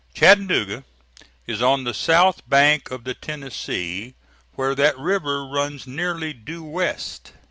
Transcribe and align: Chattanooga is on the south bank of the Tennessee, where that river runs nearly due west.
Chattanooga 0.15 0.83
is 1.45 1.61
on 1.61 1.83
the 1.83 1.93
south 1.93 2.41
bank 2.49 2.89
of 2.89 3.03
the 3.03 3.13
Tennessee, 3.13 4.15
where 4.55 4.73
that 4.73 4.97
river 4.97 5.45
runs 5.45 5.85
nearly 5.85 6.33
due 6.33 6.63
west. 6.63 7.33